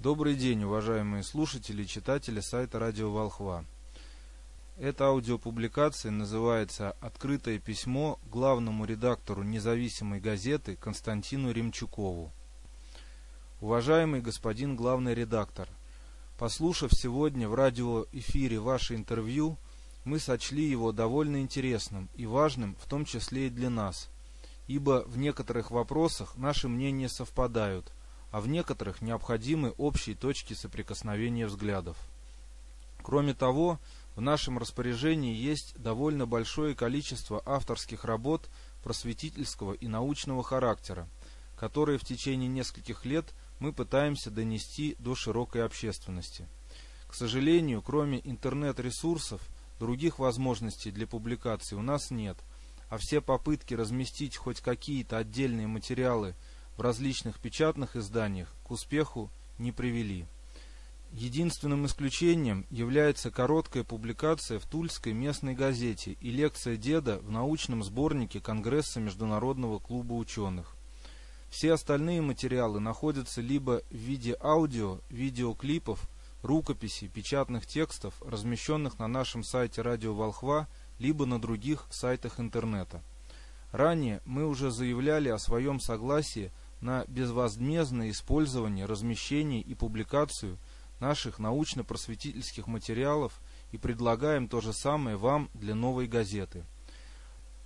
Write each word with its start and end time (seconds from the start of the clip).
Добрый 0.00 0.34
день, 0.34 0.64
уважаемые 0.64 1.22
слушатели 1.22 1.82
и 1.82 1.86
читатели 1.86 2.40
сайта 2.40 2.78
Радио 2.78 3.10
Волхва. 3.10 3.66
Эта 4.78 5.08
аудиопубликация 5.08 6.10
называется 6.10 6.96
«Открытое 7.02 7.58
письмо 7.58 8.18
главному 8.30 8.86
редактору 8.86 9.42
независимой 9.42 10.18
газеты 10.18 10.76
Константину 10.76 11.52
Ремчукову». 11.52 12.32
Уважаемый 13.60 14.22
господин 14.22 14.74
главный 14.74 15.14
редактор, 15.14 15.68
послушав 16.38 16.94
сегодня 16.94 17.46
в 17.46 17.54
радиоэфире 17.54 18.58
ваше 18.58 18.94
интервью, 18.94 19.58
мы 20.06 20.18
сочли 20.18 20.64
его 20.64 20.92
довольно 20.92 21.42
интересным 21.42 22.08
и 22.14 22.24
важным, 22.24 22.74
в 22.80 22.86
том 22.86 23.04
числе 23.04 23.48
и 23.48 23.50
для 23.50 23.68
нас, 23.68 24.08
ибо 24.66 25.04
в 25.06 25.18
некоторых 25.18 25.70
вопросах 25.70 26.36
наши 26.36 26.68
мнения 26.68 27.10
совпадают, 27.10 27.92
а 28.30 28.40
в 28.40 28.48
некоторых 28.48 29.02
необходимы 29.02 29.74
общие 29.76 30.14
точки 30.14 30.54
соприкосновения 30.54 31.46
взглядов. 31.46 31.96
Кроме 33.02 33.34
того, 33.34 33.78
в 34.16 34.20
нашем 34.20 34.58
распоряжении 34.58 35.34
есть 35.34 35.74
довольно 35.76 36.26
большое 36.26 36.74
количество 36.74 37.42
авторских 37.46 38.04
работ 38.04 38.48
просветительского 38.82 39.72
и 39.72 39.88
научного 39.88 40.42
характера, 40.42 41.08
которые 41.56 41.98
в 41.98 42.04
течение 42.04 42.48
нескольких 42.48 43.04
лет 43.04 43.26
мы 43.58 43.72
пытаемся 43.72 44.30
донести 44.30 44.96
до 44.98 45.14
широкой 45.14 45.64
общественности. 45.64 46.46
К 47.08 47.14
сожалению, 47.14 47.82
кроме 47.82 48.20
интернет-ресурсов, 48.24 49.40
других 49.78 50.18
возможностей 50.18 50.90
для 50.90 51.06
публикации 51.06 51.74
у 51.74 51.82
нас 51.82 52.10
нет, 52.10 52.36
а 52.88 52.98
все 52.98 53.20
попытки 53.20 53.74
разместить 53.74 54.36
хоть 54.36 54.60
какие-то 54.60 55.18
отдельные 55.18 55.66
материалы 55.66 56.34
в 56.76 56.80
различных 56.80 57.38
печатных 57.38 57.96
изданиях 57.96 58.54
к 58.64 58.70
успеху 58.70 59.30
не 59.58 59.72
привели. 59.72 60.26
Единственным 61.12 61.86
исключением 61.86 62.66
является 62.70 63.32
короткая 63.32 63.82
публикация 63.82 64.60
в 64.60 64.66
Тульской 64.66 65.12
местной 65.12 65.54
газете 65.54 66.16
и 66.20 66.30
лекция 66.30 66.76
деда 66.76 67.18
в 67.18 67.30
научном 67.32 67.82
сборнике 67.82 68.40
Конгресса 68.40 69.00
Международного 69.00 69.80
клуба 69.80 70.12
ученых. 70.12 70.76
Все 71.50 71.72
остальные 71.72 72.22
материалы 72.22 72.78
находятся 72.78 73.40
либо 73.40 73.82
в 73.90 73.94
виде 73.94 74.36
аудио, 74.40 75.00
видеоклипов, 75.10 76.08
рукописей, 76.42 77.08
печатных 77.08 77.66
текстов, 77.66 78.14
размещенных 78.24 79.00
на 79.00 79.08
нашем 79.08 79.42
сайте 79.42 79.82
Радио 79.82 80.14
Волхва, 80.14 80.68
либо 81.00 81.26
на 81.26 81.40
других 81.40 81.86
сайтах 81.90 82.38
интернета. 82.38 83.02
Ранее 83.72 84.20
мы 84.24 84.46
уже 84.46 84.70
заявляли 84.70 85.28
о 85.28 85.38
своем 85.38 85.80
согласии 85.80 86.52
на 86.80 87.04
безвозмездное 87.06 88.10
использование, 88.10 88.86
размещение 88.86 89.60
и 89.60 89.74
публикацию– 89.74 90.58
наших 91.00 91.38
научно-просветительских 91.38 92.66
материалов 92.66 93.40
и 93.72 93.78
предлагаем 93.78 94.48
то 94.48 94.60
же 94.60 94.72
самое 94.72 95.16
вам 95.16 95.50
для 95.54 95.74
новой 95.74 96.06
газеты. 96.06 96.64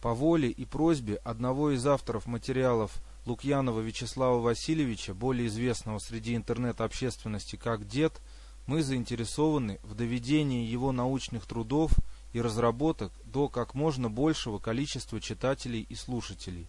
По 0.00 0.14
воле 0.14 0.48
и 0.50 0.64
просьбе 0.64 1.16
одного 1.16 1.72
из 1.72 1.86
авторов 1.86 2.26
материалов 2.26 3.02
Лукьянова 3.24 3.80
Вячеслава 3.80 4.40
Васильевича, 4.40 5.14
более 5.14 5.48
известного 5.48 5.98
среди 5.98 6.36
интернет-общественности 6.36 7.56
как 7.56 7.86
«Дед», 7.86 8.20
мы 8.66 8.82
заинтересованы 8.82 9.78
в 9.82 9.94
доведении 9.94 10.66
его 10.66 10.90
научных 10.90 11.46
трудов 11.46 11.92
и 12.32 12.40
разработок 12.40 13.12
до 13.24 13.48
как 13.48 13.74
можно 13.74 14.10
большего 14.10 14.58
количества 14.58 15.20
читателей 15.20 15.86
и 15.88 15.94
слушателей. 15.94 16.66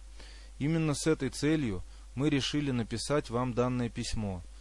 Именно 0.58 0.94
с 0.94 1.06
этой 1.06 1.28
целью 1.28 1.82
мы 2.18 2.28
решили 2.28 2.70
написать 2.70 3.30
вам 3.30 3.54
данное 3.54 3.88
письмо– 3.88 4.42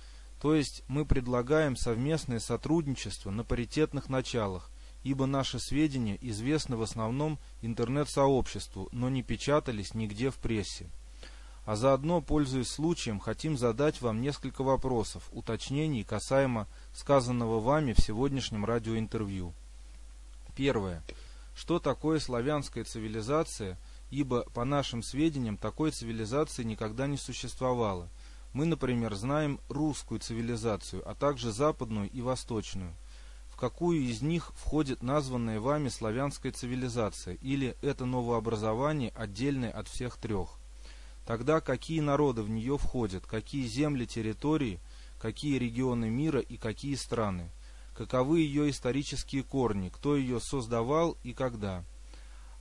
то 0.42 0.54
есть 0.54 0.84
мы 0.88 1.06
предлагаем 1.06 1.76
совместное 1.76 2.40
сотрудничество 2.40 3.32
на 3.32 3.44
паритетных 3.44 4.08
началах, 4.08 4.70
ибо 5.04 5.26
наши 5.26 5.60
сведения 5.60 6.18
известны 6.22 6.78
в 6.78 6.84
основном 6.84 7.40
интернет-сообществу, 7.62 8.88
но 8.92 9.10
не 9.10 9.24
печатались 9.24 9.94
нигде 9.94 10.30
в 10.30 10.36
прессе. 10.36 10.88
А 11.66 11.76
заодно, 11.76 12.22
пользуясь 12.22 12.70
случаем, 12.70 13.20
хотим 13.20 13.58
задать 13.58 14.00
вам 14.02 14.22
несколько 14.22 14.64
вопросов, 14.64 15.28
уточнений 15.32 16.04
касаемо 16.04 16.68
сказанного 16.94 17.60
вами 17.60 17.94
в 17.94 18.00
сегодняшнем 18.00 18.64
радиоинтервью. 18.64 19.54
Первое. 20.56 21.04
Что 21.56 21.80
такое 21.80 22.20
славянская 22.20 22.84
цивилизация, 22.84 23.78
ибо, 24.10 24.44
по 24.54 24.66
нашим 24.66 25.04
сведениям, 25.04 25.58
такой 25.58 25.92
цивилизации 25.92 26.64
никогда 26.64 27.08
не 27.08 27.18
существовало– 27.18 28.10
мы, 28.58 28.66
например, 28.66 29.14
знаем 29.14 29.60
русскую 29.70 30.20
цивилизацию, 30.20 31.08
а 31.08 31.14
также 31.14 31.52
западную 31.52 32.10
и 32.10 32.22
восточную. 32.22 32.96
В 33.52 33.56
какую 33.56 34.02
из 34.02 34.24
них 34.24 34.52
входит 34.56 35.04
названная 35.04 35.60
вами 35.60 35.90
славянская 35.90 36.52
цивилизация, 36.52 37.36
или 37.36 37.76
это 37.84 38.06
новообразование 38.06 39.12
отдельное 39.16 39.72
от 39.72 39.88
всех 39.88 40.18
трех? 40.18 40.58
Тогда 41.28 41.60
какие 41.60 42.00
народы 42.00 42.42
в 42.42 42.50
нее 42.50 42.80
входят, 42.80 43.28
какие 43.28 43.68
земли, 43.68 44.06
территории, 44.06 44.80
какие 45.20 45.60
регионы 45.60 46.10
мира 46.10 46.40
и 46.40 46.58
какие 46.58 46.96
страны? 46.96 47.52
Каковы 47.96 48.40
ее 48.40 48.70
исторические 48.70 49.44
корни, 49.44 49.90
кто 49.90 50.16
ее 50.16 50.40
создавал 50.40 51.16
и 51.24 51.34
когда? 51.34 51.84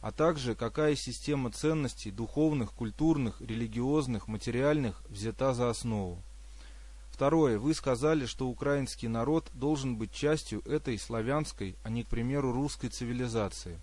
А 0.07 0.13
также 0.13 0.55
какая 0.55 0.95
система 0.95 1.51
ценностей 1.51 2.13
духовных, 2.13 2.71
культурных, 2.71 3.41
религиозных, 3.41 4.29
материальных 4.29 5.03
взята 5.09 5.53
за 5.53 5.69
основу. 5.69 6.23
Второе. 7.11 7.59
Вы 7.59 7.75
сказали, 7.75 8.25
что 8.25 8.47
украинский 8.47 9.09
народ 9.09 9.51
должен 9.53 9.97
быть 9.97 10.13
частью 10.13 10.63
этой 10.65 10.97
славянской, 10.97 11.75
а 11.83 11.91
не, 11.91 12.05
к 12.05 12.07
примеру, 12.07 12.53
русской 12.53 12.87
цивилизации. 12.87 13.81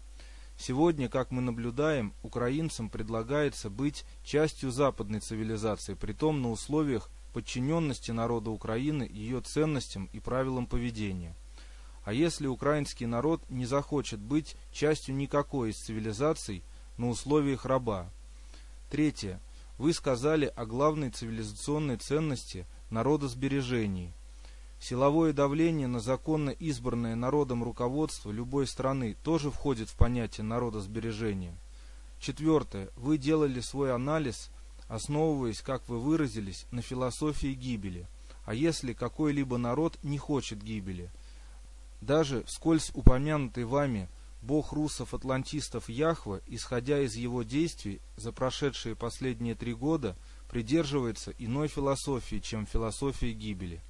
Сегодня, 0.57 1.09
как 1.09 1.29
мы 1.31 1.41
наблюдаем, 1.41 2.13
украинцам 2.23 2.89
предлагается 2.89 3.69
быть 3.69 4.05
частью 4.23 4.71
западной 4.71 5.19
цивилизации, 5.19 5.93
притом 5.93 6.41
на 6.41 6.51
условиях 6.51 7.09
подчиненности 7.33 8.11
народа 8.11 8.49
Украины 8.49 9.03
ее 9.03 9.41
ценностям 9.41 10.09
и 10.13 10.21
правилам 10.21 10.67
поведения. 10.67 11.35
А 12.03 12.11
если 12.11 12.47
украинский 12.47 13.05
народ 13.05 13.41
не 13.49 13.65
захочет 13.65 14.19
быть 14.19 14.55
частью 14.71 15.15
никакой 15.15 15.71
из 15.71 15.77
цивилизаций 15.77 16.63
на 16.97 17.09
условиях 17.09 17.65
раба? 17.65 18.09
Третье. 18.89 19.39
Вы 19.77 19.93
сказали 19.93 20.51
о 20.55 20.65
главной 20.65 21.09
цивилизационной 21.09 21.97
ценности 21.97 22.65
народосбережении. 22.89 24.13
Силовое 24.79 25.31
давление 25.31 25.87
на 25.87 26.01
законно 26.01 26.49
избранное 26.49 27.15
народом 27.15 27.63
руководство 27.63 28.31
любой 28.31 28.67
страны 28.67 29.15
тоже 29.23 29.49
входит 29.49 29.89
в 29.89 29.95
понятие 29.95 30.43
народосбережения. 30.43 31.55
Четвертое. 32.19 32.89
Вы 32.97 33.17
делали 33.17 33.61
свой 33.61 33.93
анализ, 33.93 34.49
основываясь, 34.89 35.61
как 35.61 35.87
вы 35.87 35.99
выразились, 35.99 36.65
на 36.71 36.81
философии 36.81 37.53
гибели. 37.53 38.07
А 38.45 38.53
если 38.53 38.91
какой-либо 38.91 39.57
народ 39.57 39.97
не 40.03 40.17
хочет 40.17 40.61
гибели– 40.61 41.09
даже 42.05 42.43
вскользь 42.43 42.91
упомянутый 42.93 43.65
вами 43.65 44.09
бог 44.41 44.73
русов-атлантистов 44.73 45.89
Яхва, 45.89 46.41
исходя 46.47 46.99
из 46.99 47.15
его 47.15 47.43
действий 47.43 48.01
за 48.17 48.31
прошедшие 48.31 48.95
последние 48.95 49.55
три 49.55 49.73
года, 49.73 50.15
придерживается 50.49 51.31
иной 51.39 51.67
философии, 51.67 52.39
чем 52.39 52.65
философии 52.65 53.31
гибели. 53.31 53.81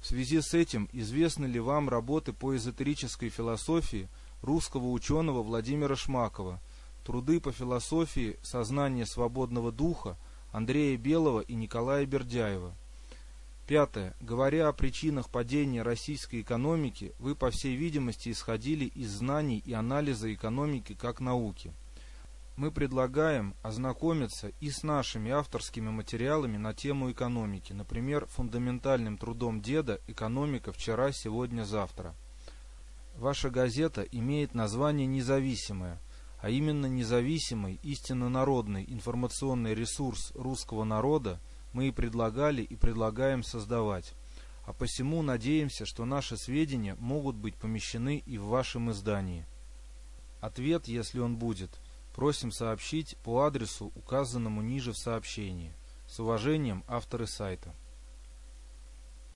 В 0.00 0.06
связи 0.06 0.40
с 0.40 0.54
этим 0.54 0.88
известны 0.92 1.44
ли 1.44 1.60
вам 1.60 1.88
работы 1.90 2.32
по 2.32 2.56
эзотерической 2.56 3.28
философии 3.28 4.08
русского 4.40 4.88
ученого 4.88 5.42
Владимира 5.42 5.94
Шмакова, 5.94 6.60
труды 7.04 7.38
по 7.40 7.52
философии 7.52 8.38
сознания 8.42 9.04
свободного 9.04 9.70
духа 9.70 10.16
Андрея 10.52 10.96
Белого 10.96 11.40
и 11.40 11.54
Николая 11.54 12.06
Бердяева, 12.06 12.74
Пятое. 13.70 14.16
Говоря 14.20 14.66
о 14.66 14.72
причинах 14.72 15.30
падения 15.30 15.82
российской 15.82 16.40
экономики, 16.40 17.12
вы, 17.20 17.36
по 17.36 17.52
всей 17.52 17.76
видимости, 17.76 18.32
исходили 18.32 18.86
из 18.86 19.12
знаний 19.12 19.62
и 19.64 19.72
анализа 19.72 20.34
экономики 20.34 20.96
как 21.00 21.20
науки. 21.20 21.72
Мы 22.56 22.72
предлагаем 22.72 23.54
ознакомиться 23.62 24.50
и 24.58 24.70
с 24.70 24.82
нашими 24.82 25.30
авторскими 25.30 25.88
материалами 25.88 26.56
на 26.56 26.74
тему 26.74 27.12
экономики, 27.12 27.72
например, 27.72 28.26
фундаментальным 28.26 29.16
трудом 29.16 29.62
деда 29.62 30.00
«Экономика 30.08 30.72
вчера, 30.72 31.12
сегодня, 31.12 31.62
завтра». 31.62 32.16
Ваша 33.18 33.50
газета 33.50 34.02
имеет 34.02 34.52
название 34.52 35.06
«Независимая», 35.06 36.00
а 36.40 36.50
именно 36.50 36.86
независимый, 36.86 37.78
истинно 37.84 38.28
народный 38.30 38.84
информационный 38.88 39.76
ресурс 39.76 40.32
русского 40.34 40.82
народа– 40.82 41.38
мы 41.72 41.88
и 41.88 41.92
предлагали 41.92 42.62
и 42.62 42.76
предлагаем 42.76 43.42
создавать. 43.42 44.14
А 44.64 44.72
посему 44.72 45.22
надеемся, 45.22 45.86
что 45.86 46.04
наши 46.04 46.36
сведения 46.36 46.94
могут 46.96 47.36
быть 47.36 47.56
помещены 47.56 48.22
и 48.24 48.38
в 48.38 48.44
вашем 48.44 48.90
издании. 48.90 49.46
Ответ, 50.40 50.88
если 50.88 51.18
он 51.18 51.36
будет, 51.36 51.80
просим 52.14 52.52
сообщить 52.52 53.16
по 53.24 53.42
адресу, 53.42 53.92
указанному 53.94 54.62
ниже 54.62 54.92
в 54.92 54.98
сообщении. 54.98 55.72
С 56.06 56.20
уважением, 56.20 56.84
авторы 56.88 57.26
сайта. 57.26 57.74